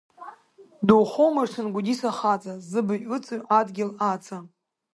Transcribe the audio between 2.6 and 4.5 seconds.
зыбаҩ ыҵоу адгьыл аҵа.